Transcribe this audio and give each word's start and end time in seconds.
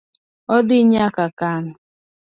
Odhi 0.55 0.79
nyaka 0.91 1.25
kan. 1.39 1.63